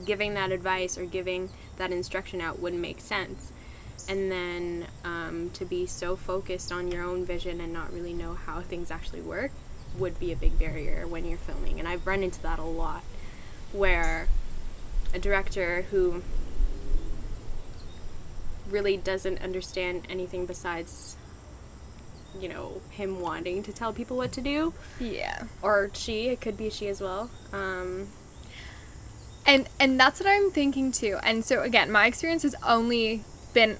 [0.05, 3.51] giving that advice or giving that instruction out wouldn't make sense.
[4.07, 8.35] And then um, to be so focused on your own vision and not really know
[8.35, 9.51] how things actually work
[9.97, 11.79] would be a big barrier when you're filming.
[11.79, 13.03] And I've run into that a lot
[13.71, 14.27] where
[15.13, 16.21] a director who
[18.69, 21.15] really doesn't understand anything besides
[22.39, 25.43] you know him wanting to tell people what to do yeah.
[25.63, 28.07] or she it could be she as well um,
[29.49, 31.17] And and that's what I'm thinking too.
[31.23, 33.23] And so again, my experience has only
[33.55, 33.77] been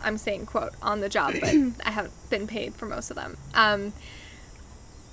[0.00, 1.48] I'm saying quote on the job, but
[1.84, 3.36] I haven't been paid for most of them.
[3.52, 3.92] Um,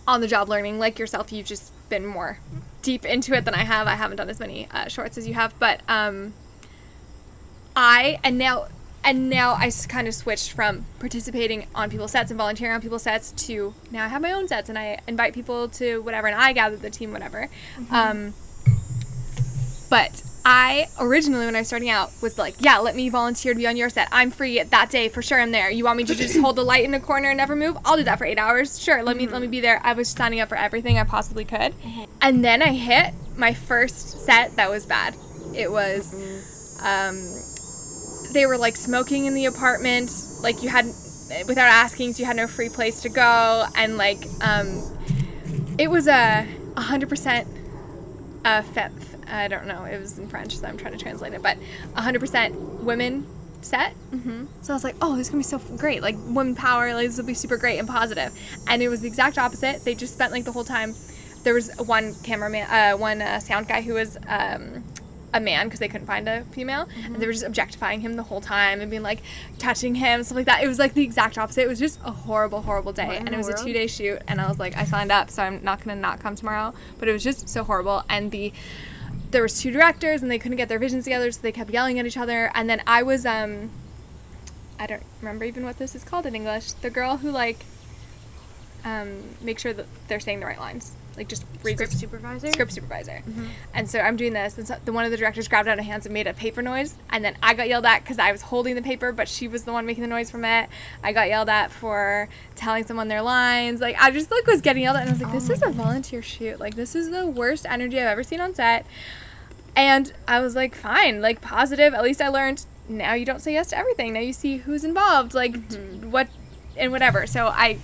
[0.08, 2.38] on the job learning, like yourself, you've just been more
[2.84, 3.88] deep into it than I have.
[3.88, 6.34] I haven't done as many uh, shorts as you have, but um,
[7.76, 8.68] I and now
[9.04, 13.04] and now I kind of switched from participating on people's sets and volunteering on people's
[13.04, 16.40] sets to now I have my own sets and I invite people to whatever and
[16.40, 17.50] I gather the team whatever.
[17.90, 18.36] Um,
[19.96, 23.58] but I originally, when I was starting out, was like, yeah, let me volunteer to
[23.58, 24.10] be on your set.
[24.12, 25.40] I'm free that day for sure.
[25.40, 25.72] I'm there.
[25.72, 27.78] You want me to just hold the light in the corner and never move?
[27.86, 28.78] I'll do that for eight hours.
[28.78, 29.80] Sure, let me let me be there.
[29.86, 31.74] I was signing up for everything I possibly could,
[32.22, 35.16] and then I hit my first set that was bad.
[35.56, 36.14] It was,
[36.84, 40.12] um, they were like smoking in the apartment.
[40.42, 40.88] Like you had,
[41.48, 44.68] without asking, so you had no free place to go, and like, um,
[45.78, 47.48] it was a hundred percent
[48.44, 48.90] uh, fe-
[49.28, 49.84] I don't know.
[49.86, 51.42] It was in French, so I'm trying to translate it.
[51.42, 51.58] But
[51.96, 53.26] 100% women
[53.66, 53.94] set.
[54.12, 54.46] Mm-hmm.
[54.62, 56.02] So I was like, oh, this is gonna be so great.
[56.02, 56.94] Like women power.
[56.94, 58.38] Like this will be super great and positive.
[58.68, 59.84] And it was the exact opposite.
[59.84, 60.96] They just spent like the whole time.
[61.44, 64.84] There was one cameraman, uh, one uh, sound guy who was um,
[65.32, 68.24] a man because they couldn't find a female, and they were just objectifying him the
[68.24, 69.22] whole time and being like
[69.60, 70.64] touching him, stuff like that.
[70.64, 71.62] It was like the exact opposite.
[71.62, 74.20] It was just a horrible, horrible day, and it was a two day shoot.
[74.28, 76.74] And I was like, I signed up, so I'm not gonna not come tomorrow.
[76.98, 78.54] But it was just so horrible, and the
[79.32, 82.00] there was two directors and they couldn't get their visions together, so they kept yelling
[82.00, 82.52] at each other.
[82.54, 83.72] And then I was um,
[84.80, 86.74] I don't remember even what this is called in English.
[86.74, 87.66] The girl who like
[88.84, 92.52] um, make sure that they're saying the right lines, like just reads Script supervisor.
[92.52, 93.22] script supervisor.
[93.74, 95.86] And so I'm doing this, and so the one of the directors grabbed out of
[95.86, 98.42] hands and made a paper noise, and then I got yelled at because I was
[98.44, 100.70] holding the paper, but she was the one making the noise from it.
[101.04, 103.82] I got yelled at for telling someone their lines.
[103.82, 105.70] Like I just like was getting yelled at, and I was like, "This is a
[105.70, 106.60] volunteer shoot.
[106.60, 108.86] Like this is the worst energy I've ever seen on set."
[109.76, 111.94] And I was like, "Fine, like positive.
[111.94, 112.66] At least I learned.
[112.88, 114.14] Now you don't say yes to everything.
[114.14, 115.56] Now you see who's involved, like
[116.04, 116.28] what
[116.78, 117.80] and whatever." So I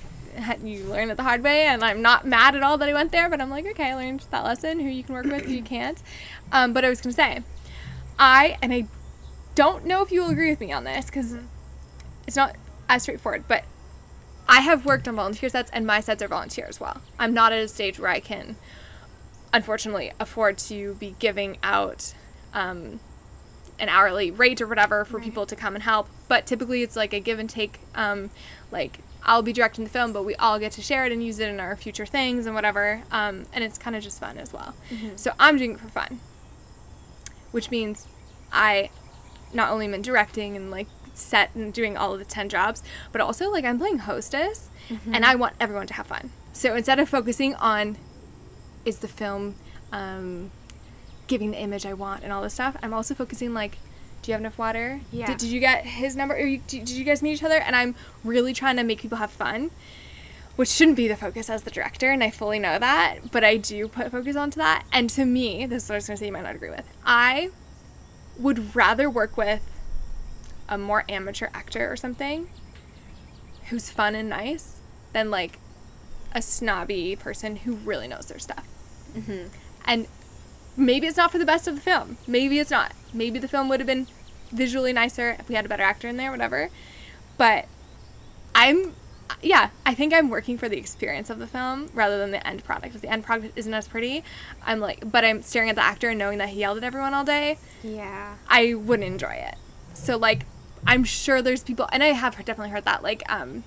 [0.63, 3.11] you learn it the hard way and i'm not mad at all that i went
[3.11, 5.51] there but i'm like okay i learned that lesson who you can work with who
[5.51, 6.01] you can't
[6.51, 7.39] um, but i was going to say
[8.19, 8.85] i and i
[9.55, 11.35] don't know if you will agree with me on this because
[12.25, 12.55] it's not
[12.87, 13.63] as straightforward but
[14.47, 17.51] i have worked on volunteer sets and my sets are volunteer as well i'm not
[17.51, 18.55] at a stage where i can
[19.53, 22.13] unfortunately afford to be giving out
[22.53, 22.99] um,
[23.79, 26.07] an hourly rate or whatever for people to come and help.
[26.27, 27.79] But typically, it's like a give and take.
[27.95, 28.29] Um,
[28.71, 31.39] like I'll be directing the film, but we all get to share it and use
[31.39, 33.03] it in our future things and whatever.
[33.11, 34.73] Um, and it's kind of just fun as well.
[35.15, 36.19] So I'm doing it for fun,
[37.51, 38.07] which means
[38.51, 38.89] I
[39.53, 42.81] not only am directing and like set and doing all of the 10 jobs,
[43.11, 44.69] but also like I'm playing hostess
[45.13, 46.31] and I want everyone to have fun.
[46.53, 47.97] So instead of focusing on
[48.85, 49.55] is the film
[49.91, 50.51] um,
[51.27, 53.77] giving the image I want and all this stuff, I'm also focusing like,
[54.21, 55.01] do you have enough water?
[55.11, 55.27] Yeah.
[55.27, 56.35] Did, did you get his number?
[56.35, 57.59] Or you, did, did you guys meet each other?
[57.59, 59.71] And I'm really trying to make people have fun,
[60.55, 63.57] which shouldn't be the focus as the director, and I fully know that, but I
[63.57, 64.85] do put focus onto that.
[64.91, 66.69] And to me, this is what I was going to say you might not agree
[66.69, 66.85] with.
[67.05, 67.49] I
[68.37, 69.67] would rather work with
[70.69, 72.49] a more amateur actor or something
[73.69, 74.79] who's fun and nice
[75.13, 75.59] than like
[76.33, 78.65] a snobby person who really knows their stuff.
[79.15, 79.47] Mm-hmm.
[79.85, 80.07] And
[80.77, 82.17] maybe it's not for the best of the film.
[82.27, 82.93] Maybe it's not.
[83.13, 84.07] Maybe the film would have been
[84.51, 86.69] visually nicer if we had a better actor in there, whatever.
[87.37, 87.65] But
[88.53, 88.93] I'm,
[89.41, 92.63] yeah, I think I'm working for the experience of the film rather than the end
[92.63, 92.95] product.
[92.95, 94.23] If the end product isn't as pretty,
[94.65, 97.13] I'm like, but I'm staring at the actor and knowing that he yelled at everyone
[97.13, 97.57] all day.
[97.83, 98.35] Yeah.
[98.47, 99.55] I wouldn't enjoy it.
[99.93, 100.45] So like
[100.85, 103.63] I'm sure there's people and I have definitely heard that like um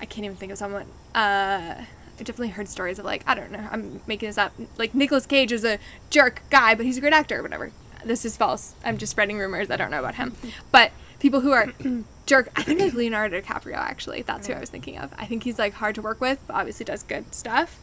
[0.00, 1.84] I can't even think of someone uh
[2.18, 5.26] I definitely heard stories of like I don't know I'm making this up like Nicolas
[5.26, 5.78] Cage is a
[6.10, 7.72] jerk guy but he's a great actor or whatever.
[8.06, 8.74] This is false.
[8.84, 9.70] I'm just spreading rumors.
[9.70, 10.34] I don't know about him.
[10.70, 11.72] But people who are
[12.26, 14.22] jerk I think like Leonardo DiCaprio actually.
[14.22, 15.12] That's who I was thinking of.
[15.18, 17.80] I think he's like hard to work with but obviously does good stuff.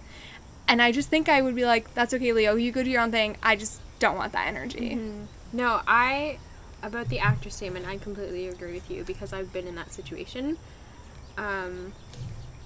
[0.67, 3.01] And I just think I would be like that's okay Leo, you go do your
[3.01, 3.37] own thing.
[3.43, 4.99] I just don't want that energy.
[5.51, 6.39] No, I
[6.81, 10.57] about the actor statement, I completely agree with you because I've been in that situation.
[11.37, 11.93] Um,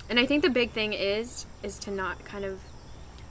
[0.09, 2.59] and I think the big thing is is to not kind of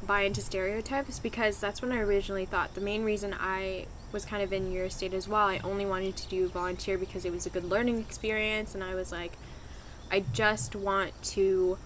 [0.07, 4.43] buy into stereotypes because that's when I originally thought the main reason I was kind
[4.43, 5.47] of in your state as well.
[5.47, 8.95] I only wanted to do volunteer because it was a good learning experience and I
[8.95, 9.33] was like
[10.11, 11.79] I just want to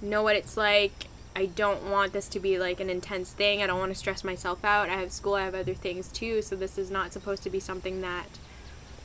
[0.00, 1.06] know what it's like.
[1.34, 3.62] I don't want this to be like an intense thing.
[3.62, 4.90] I don't want to stress myself out.
[4.90, 7.60] I have school, I have other things too, so this is not supposed to be
[7.60, 8.26] something that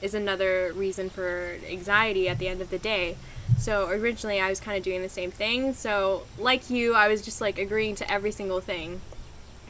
[0.02, 3.16] is another reason for anxiety at the end of the day.
[3.58, 5.74] So originally I was kind of doing the same thing.
[5.74, 9.02] So like you, I was just like agreeing to every single thing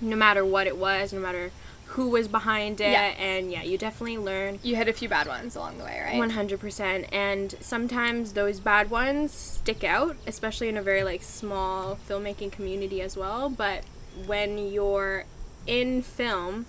[0.01, 1.51] no matter what it was, no matter
[1.91, 3.13] who was behind it Yeah.
[3.17, 6.17] and yeah, you definitely learn You had a few bad ones along the way, right?
[6.17, 11.23] one hundred percent, and sometimes those bad ones stick out, especially in a very like
[11.23, 13.49] small filmmaking community as well.
[13.49, 13.83] But
[14.25, 15.25] when you're
[15.65, 16.65] in film,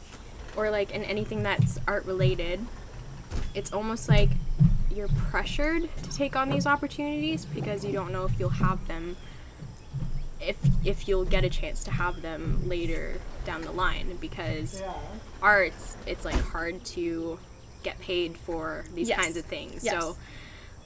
[0.57, 2.61] or like in anything that's art related,
[3.55, 4.31] it's almost like
[4.95, 9.17] you're pressured to take on these opportunities because you don't know if you'll have them,
[10.41, 14.83] if if you'll get a chance to have them later down the line because
[15.43, 17.39] arts it's like hard to
[17.83, 19.19] get paid for these Yes.
[19.21, 19.95] kinds of things Yes.
[20.03, 20.17] so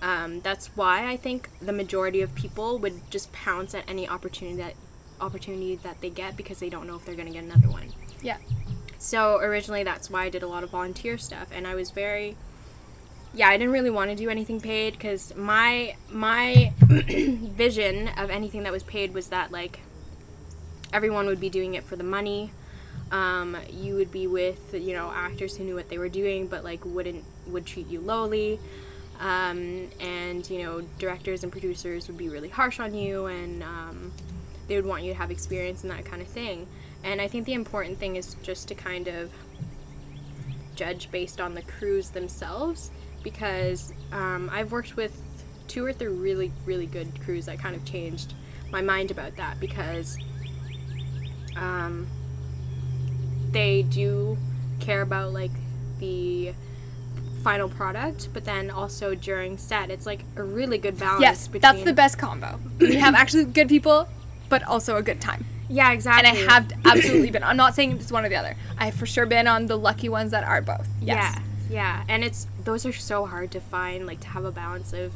[0.03, 4.57] um, that's why i think the majority of people would just pounce at any opportunity
[4.57, 4.75] that
[5.21, 7.93] opportunity that they get because they don't know if they're going to get another one
[8.23, 8.39] Yeah.
[8.99, 12.37] so originally that's why i did a lot of volunteer stuff and i was very
[13.35, 18.63] yeah i didn't really want to do anything paid because my my vision of anything
[18.63, 19.81] that was paid was that like
[20.93, 22.53] everyone would be doing it for the money.
[23.11, 26.65] Um, you would be with you know actors who knew what they were doing but
[26.65, 28.61] like wouldn't would treat you lowly.
[29.21, 34.13] Um, and you know directors and producers would be really harsh on you and um,
[34.69, 36.67] they would want you to have experience and that kind of thing.
[37.05, 39.33] And i think the important thing is just to kind of
[40.75, 42.91] judge based on the crews themselves
[43.23, 45.21] because um, I've worked with
[45.69, 48.35] two or three really, really good crews that kind of changed
[48.71, 50.19] my mind about that because
[51.57, 52.07] um,
[53.51, 54.37] they do
[54.81, 55.51] care about like
[55.99, 56.53] the
[57.43, 61.23] final product, but then also during set, it's like a really good balance.
[61.23, 62.59] Yes, between, that's the best combo.
[62.79, 64.09] You have actually good people,
[64.49, 65.45] but also a good time.
[65.69, 66.29] Yeah, exactly.
[66.29, 66.51] And.
[66.51, 67.43] I have absolutely been.
[67.43, 68.57] I'm not saying it's one or the other.
[68.79, 70.89] I have for sure been on the lucky ones that are both.
[71.01, 71.39] Yes.
[71.39, 74.07] Yeah, yeah, and it's those are so hard to find.
[74.07, 75.13] Like to have a balance of,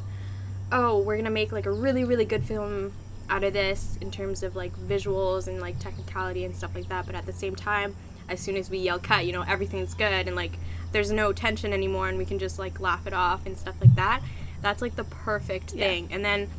[0.71, 2.93] oh, we're gonna make like a really really good film
[3.29, 7.05] out of this in terms of like visuals and like technicality and stuff like that.
[7.05, 7.95] But at the same time,
[8.29, 10.53] as soon as we yell cut, you know everything's good and like
[10.91, 13.95] there's no tension anymore and we can just like laugh it off and stuff like
[13.95, 14.21] that.
[14.61, 15.87] That's like the perfect Yeah.
[15.87, 16.07] thing.
[16.11, 16.49] And then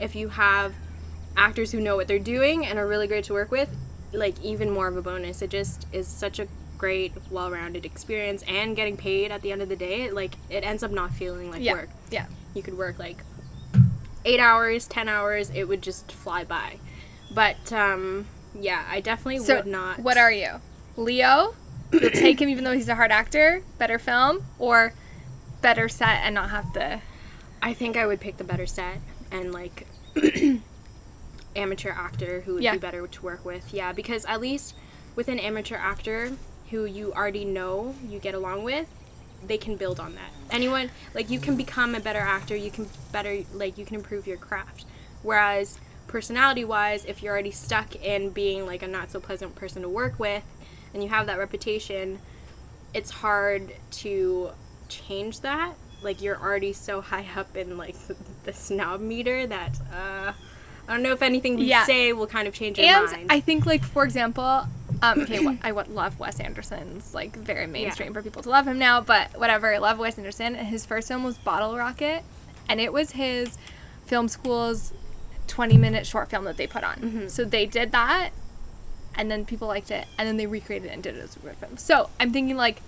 [0.00, 0.74] if you have
[1.36, 3.68] actors who know what they're doing and are really great to work with,
[4.12, 5.42] like even more of a bonus.
[5.42, 6.46] It just is such a
[6.84, 10.82] great, well-rounded experience and getting paid at the end of the day, like it ends
[10.82, 11.72] up not feeling like Yeah.
[11.72, 11.88] work.
[12.10, 12.26] Yeah.
[12.52, 13.16] You could work like
[14.26, 16.76] 8 hours, 10 hours, it would just fly by.
[17.34, 20.60] But um yeah, I definitely So, would not what are you?
[20.98, 21.54] Leo?
[21.90, 23.62] You'll take him even though he's a hard actor?
[23.78, 24.44] Better film?
[24.58, 24.92] Or
[25.62, 27.00] better set and not have the.
[27.62, 28.98] I think I would pick the better set
[29.32, 29.86] and like
[31.56, 32.72] amateur actor who would Yeah.
[32.72, 33.72] be better to work with.
[33.72, 34.74] Yeah, because at least
[35.16, 36.32] with an amateur actor
[36.70, 38.86] who you already know you get along with,
[39.46, 40.30] they can build on that.
[40.50, 44.26] Anyone like you can become a better actor, you can better like you can improve
[44.26, 44.84] your craft.
[45.22, 49.82] Whereas personality wise, if you're already stuck in being like a not so pleasant person
[49.82, 50.44] to work with
[50.92, 52.18] and you have that reputation,
[52.92, 54.50] it's hard to
[54.88, 55.74] change that.
[56.02, 60.32] Like you're already so high up in like the, the snob meter that uh,
[60.86, 61.84] I don't know if anything we Yeah.
[61.84, 63.26] say will kind of change your And mind.
[63.32, 64.66] I think, like, for example,
[65.12, 69.00] um, okay, I love Wes Anderson's, like, very mainstream for people to love him now,
[69.00, 69.74] but whatever.
[69.74, 70.54] I love Wes Anderson.
[70.54, 72.22] His first film was Bottle Rocket,
[72.68, 73.58] and it was his
[74.06, 74.92] film school's
[75.46, 76.96] 20 minute short film that they put on.
[76.96, 77.28] Mm-hmm.
[77.28, 78.30] So they did that,
[79.14, 81.40] and then people liked it, and then they recreated it and did it as a
[81.40, 81.76] film.
[81.76, 82.80] So I'm thinking, like,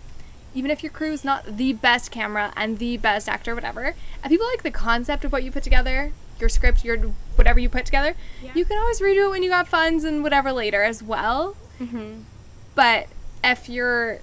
[0.54, 4.30] even if your crew is not the best camera and the best actor, whatever, and
[4.30, 6.96] people like the concept of what you put together, your script, your
[7.36, 8.52] whatever you put together, Yeah.
[8.54, 11.56] you can always redo it when you got funds and whatever later as well.
[11.80, 12.22] Mm-hmm.
[12.74, 13.08] But
[13.42, 14.20] if you're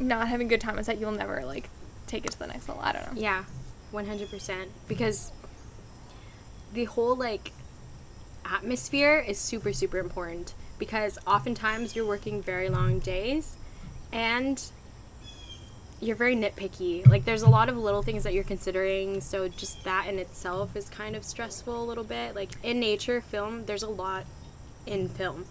[0.00, 1.70] not having good time on set, you'll never like
[2.06, 2.82] take it to the next level.
[2.82, 3.20] I don't know.
[3.20, 3.44] Yeah,
[3.90, 4.70] one hundred percent.
[4.88, 5.32] Because
[6.72, 7.52] the whole like
[8.44, 10.54] atmosphere is super super important.
[10.78, 13.56] Because oftentimes you're working very long days,
[14.12, 14.60] and
[16.00, 17.06] you're very nitpicky.
[17.08, 20.74] Like there's a lot of little things that you're considering, so just that in itself
[20.74, 22.34] is kind of stressful a little bit.
[22.34, 24.26] Like in nature film, there's a lot
[24.84, 25.46] in film.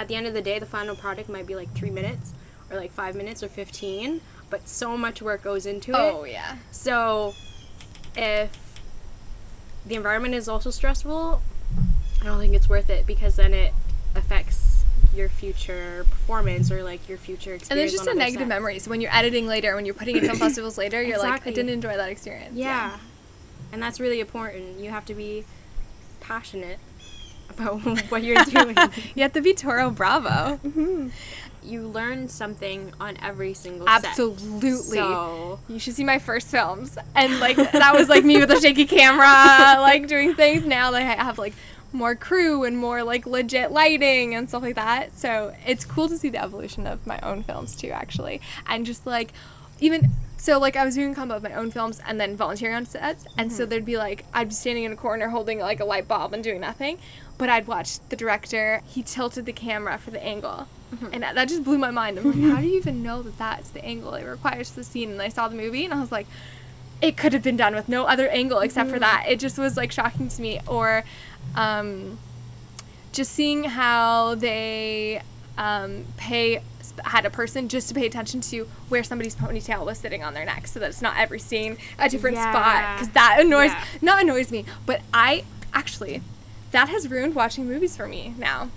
[0.00, 2.32] At the end of the day, the final product might be like 3 minutes
[2.70, 5.98] or like 5 minutes or 15, but so much work goes into it.
[5.98, 6.56] Oh yeah.
[6.70, 7.34] So
[8.16, 8.80] if
[9.84, 11.42] the environment is also stressful,
[12.22, 13.74] I don't think it's worth it because then it
[14.14, 14.84] affects
[15.14, 17.70] your future performance or like your future experience.
[17.70, 18.48] And there's just a negative sets.
[18.48, 18.78] memory.
[18.78, 21.50] So when you're editing later, when you're putting in film festivals later, you're like, I
[21.50, 22.56] didn't enjoy that experience.
[22.56, 22.96] Yeah.
[23.70, 24.80] And that's really important.
[24.80, 25.44] You have to be
[26.20, 26.78] passionate
[27.50, 28.76] about what you're doing.
[29.14, 30.58] You have to be Toro Bravo.
[30.64, 31.08] Mm-hmm.
[31.62, 34.04] you learn something on every single set.
[34.06, 34.96] Absolutely.
[34.98, 36.96] So You should see my first films.
[37.14, 40.64] And like that was like me with a shaky camera, like doing things.
[40.64, 41.54] Now like I have like
[41.92, 45.16] more crew and more like legit lighting and stuff like that.
[45.18, 48.40] So it's cool to see the evolution of my own films too, actually.
[48.66, 49.32] And just like
[49.80, 50.10] even
[50.40, 52.86] so like I was doing a combo of my own films and then volunteering on
[52.86, 53.26] sets.
[53.36, 56.08] And so there'd be like I'd be standing in a corner holding like a light
[56.08, 56.98] bulb and doing nothing.
[57.36, 60.66] But I'd watch the director, he tilted the camera for the angle.
[61.12, 62.18] And that, just blew my mind.
[62.18, 64.84] I'm like, how do you even know that that's the angle it requires for the
[64.84, 65.10] scene?
[65.10, 66.26] And I saw the movie and I was like,
[67.02, 69.26] it could have been done with no other angle except for that.
[69.28, 70.60] It just was like shocking to me.
[70.66, 71.04] Or
[71.54, 72.18] um,
[73.12, 75.22] just seeing how they
[75.56, 76.62] um, pay
[77.04, 80.44] had a person just to pay attention to where somebody's ponytail was sitting on their
[80.44, 83.84] neck so that it's not every scene a different spot because that annoys Yeah.
[84.02, 86.22] not annoys me but i actually
[86.72, 88.70] that has ruined watching movies for me now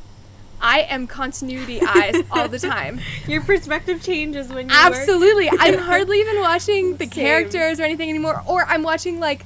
[0.62, 5.50] i am continuity eyes all the time your perspective changes when you Absolutely.
[5.52, 7.10] I'm hardly even watching the Same.
[7.12, 8.42] characters or anything anymore.
[8.48, 9.46] Or I'm watching like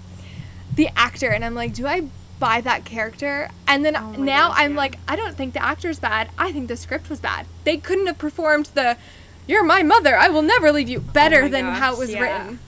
[0.75, 2.03] the actor and I'm like, do I
[2.39, 3.49] buy that character?
[3.67, 4.77] And then Oh now gosh, I'm yeah.
[4.77, 6.29] like, I don't think the actor's bad.
[6.37, 7.47] I think the script was bad.
[7.63, 8.97] They couldn't have performed the
[9.47, 12.19] you're my mother, I will never leave you better Oh than how it was yeah.
[12.21, 12.59] written.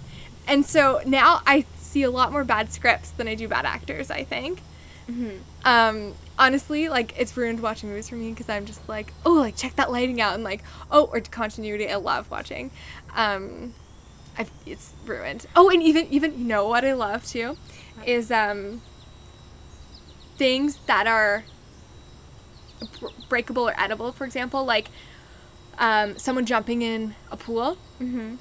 [0.48, 4.10] And so now I see a lot more bad scripts than I do bad actors,
[4.10, 4.62] I think.
[5.10, 5.38] Mm-hmm.
[5.66, 9.56] Um, honestly, like it's ruined watching movies for me because I'm just like, oh, like
[9.56, 11.90] check that lighting out, and like, oh, or continuity.
[11.90, 12.72] I love watching.
[13.16, 13.74] Um,
[14.38, 15.46] I've, it's ruined.
[15.56, 17.58] Oh, and even even you know what I love too,
[18.06, 18.82] is um
[20.40, 21.44] things that are
[23.28, 24.14] breakable or edible.
[24.14, 24.88] For example, like
[25.78, 27.78] um, someone jumping in a pool.
[28.02, 28.36] Mm-hmm.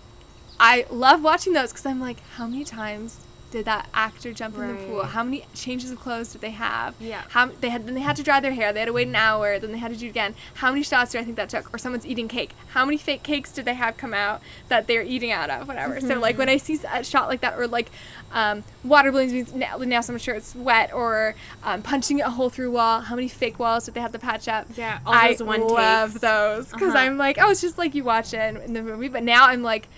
[0.61, 4.68] I love watching those because I'm like, how many times did that actor jump in
[4.68, 5.03] the pool?
[5.05, 6.94] How many changes of clothes did they have?
[7.01, 7.22] Yeah.
[7.30, 8.72] How they had then they had to dry their hair.
[8.72, 9.59] They had to wait an hour.
[9.59, 10.34] Then they had to do it again.
[10.55, 11.72] How many shots do I think that took?
[11.74, 12.53] Or someone's eating cake.
[12.68, 15.66] How many fake cakes did they have come out that they're eating out of?
[15.68, 16.01] Whatever.
[16.01, 17.90] So like when I see a shot like that, or like
[18.32, 22.68] um, water balloons now, now someone's sure it's wet, or um, punching a hole through
[22.68, 23.01] a wall.
[23.01, 24.66] How many fake walls did they have to patch up?
[24.76, 26.20] Yeah, all I those one love takes.
[26.20, 26.99] those because Uh-huh.
[26.99, 29.62] I'm like, oh, it's just like you watch it in the movie, but now I'm
[29.62, 29.88] like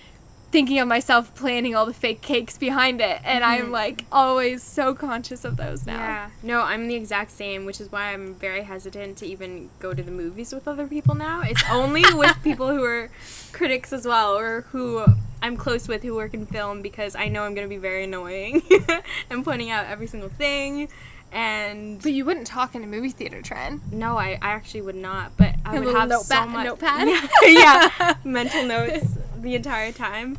[0.50, 3.72] thinking of myself planning all the fake cakes behind it, and I'm mm-hmm.
[3.72, 5.98] like always so conscious of those now.
[5.98, 6.30] Yeah.
[6.42, 10.02] No, I'm the exact same, which is why I'm very hesitant to even go to
[10.02, 11.42] the movies with other people now.
[11.42, 13.10] It's only with people who are
[13.52, 15.04] critics as well or who
[15.42, 18.04] I'm close with who work in film because I know I'm going to be very
[18.04, 18.62] annoying
[19.30, 20.88] and pointing out every single thing.
[21.32, 23.80] And But you wouldn't talk in a movie theater, Trinh.
[23.92, 27.08] no, I, I actually would not, but I A would have so notepad- much notepad?
[27.44, 29.06] Yeah, yeah, mental notes
[29.42, 30.38] the entire time.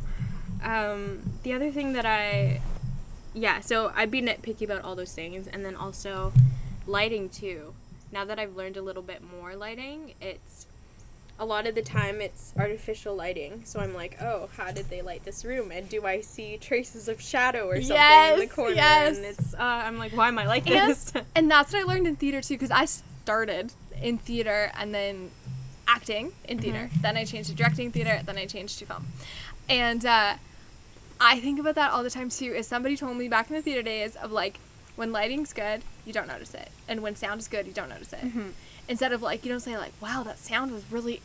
[0.62, 2.60] Um, the other thing that I,
[3.34, 6.32] yeah, so I'd be nitpicky about all those things, and then also
[6.86, 7.74] lighting too.
[8.12, 10.66] Now that I've learned a little bit more lighting, it's
[11.38, 13.62] a lot of the time it's artificial lighting.
[13.64, 15.72] So I'm like, oh, how did they light this room?
[15.72, 18.74] And do I see traces of shadow or something in the corner?
[18.76, 19.16] yes.
[19.16, 21.12] And it's, uh, I'm like, why am I like And, this?
[21.34, 25.30] and that's what I learned in theater too, because I started in theater and then
[25.94, 26.90] acting in theater.
[27.00, 28.20] Then I changed to directing theater.
[28.24, 29.06] Then I changed to film.
[29.68, 30.34] And uh,
[31.20, 32.52] I think about that all the time too.
[32.52, 34.58] Is somebody told me back in the theater days of like,
[34.96, 38.12] when lighting's good, you don't notice it, and when sound is good, you don't notice
[38.12, 38.20] it.
[38.88, 41.20] Instead of like, you don't say like, wow, that sound was really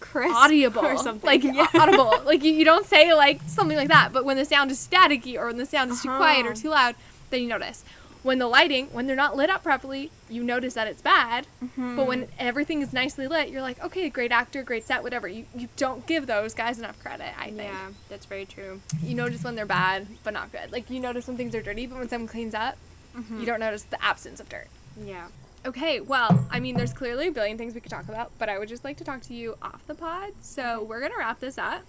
[0.00, 1.26] Crisp audible or something.
[1.26, 1.66] like yeah.
[1.74, 4.78] audible like you, you don't say like something like that but when the sound is
[4.78, 6.60] staticky or when the sound is too quiet or Uh-huh.
[6.62, 6.94] too loud
[7.30, 7.84] then you notice
[8.28, 11.46] when the lighting when they're not lit up properly you notice that it's bad.
[11.64, 11.96] Mm-hmm.
[11.96, 15.26] But when everything is nicely lit you're like okay great actor great set whatever.
[15.26, 17.62] You, you don't give those guys enough credit i think.
[17.62, 18.82] Yeah, that's very true.
[19.02, 20.70] you notice when they're bad but not good.
[20.70, 22.76] Like you notice when things are dirty but when someone cleans up
[23.16, 23.40] mm-hmm.
[23.40, 24.68] you don't notice the absence of dirt.
[25.02, 25.28] Yeah.
[25.64, 28.58] Okay, well, I mean, there's clearly a billion things we could talk about, but I
[28.58, 30.32] would just like to talk to you off the pod.
[30.40, 31.82] So we're gonna wrap this up,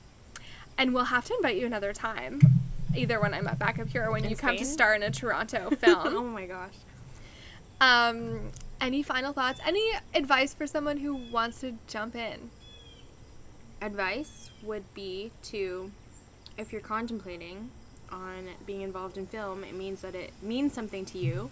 [0.77, 2.39] and we'll have to invite you another time,
[2.95, 5.11] either when I'm back up here or when In you come to star in a
[5.11, 5.99] Toronto film.
[6.05, 6.73] oh my gosh.
[7.81, 9.59] um, any final thoughts?
[9.65, 9.83] Any
[10.13, 12.49] advice for someone who wants to jump in?
[13.81, 15.91] Advice would be to,
[16.57, 17.69] if you're contemplating
[18.11, 21.49] on being involved in film, it means that it means something to you.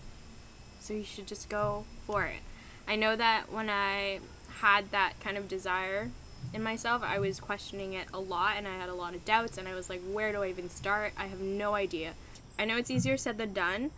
[0.79, 2.39] So you should just go for it.
[2.87, 4.19] I know that when I
[4.61, 6.09] had that kind of desire
[6.53, 9.57] in myself, I was questioning it a lot and I had a lot of doubts
[9.57, 11.13] and I was like, where do I even start?
[11.17, 12.13] I have no idea.
[12.57, 13.91] I know it's easier said than done,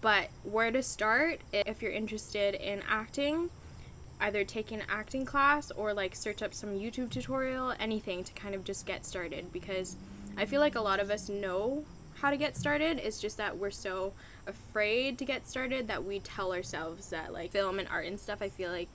[0.00, 3.50] but where to start if you're interested in acting?
[4.20, 8.54] either take an acting class or like search up some YouTube tutorial, anything to kind
[8.54, 9.96] of just get started because
[10.36, 11.84] I feel like a lot of us know
[12.14, 12.98] how to get started.
[12.98, 14.12] It's just that we're so
[14.46, 18.42] afraid to get started that we tell ourselves that like film and art and stuff,
[18.42, 18.88] I feel like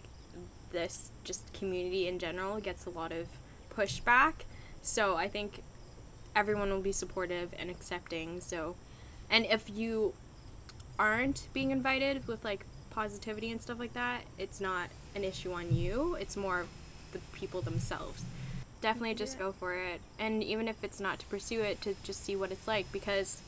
[0.75, 3.27] this just community in general gets a lot of
[3.75, 4.33] pushback.
[4.81, 5.63] So I think
[6.35, 8.41] everyone will be supportive and accepting.
[8.41, 8.75] So
[9.29, 10.13] and if you
[10.99, 15.75] aren't being invited with like positivity and stuff like that, it's not an issue on
[15.75, 16.15] you.
[16.19, 16.67] It's more
[17.11, 18.23] the people themselves.
[18.81, 20.01] Definitely just go for it.
[20.19, 23.41] And even if it's not to pursue it, to just see what it's like because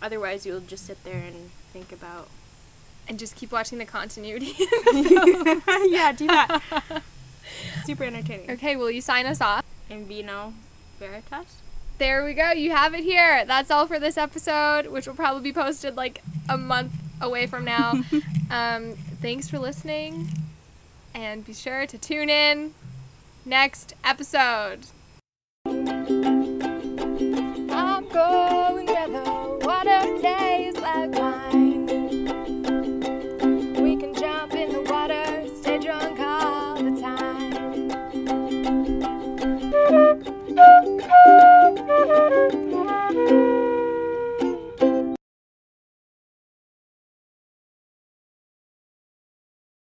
[0.00, 2.28] otherwise you'll just sit there and think about
[3.08, 4.54] And just keep watching the continuity.
[5.88, 6.62] Yeah, do that.
[7.84, 8.50] Super entertaining.
[8.52, 9.64] okay, will you sign us off?
[9.90, 10.54] In vino
[10.98, 11.56] veritas.
[11.98, 12.50] There we go.
[12.52, 13.44] You have it here.
[13.44, 17.64] That's all for this episode, which will probably be posted like a month away from
[17.64, 17.92] now.
[18.50, 20.28] um, thanks for listening,
[21.14, 22.74] and be sure to tune in
[23.44, 24.86] next episode.
[25.66, 26.31] I'm going